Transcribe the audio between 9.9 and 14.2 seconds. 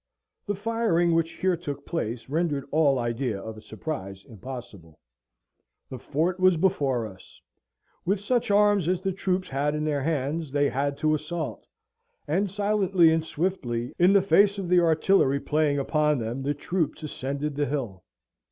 hands, they had to assault; and silently and swiftly, in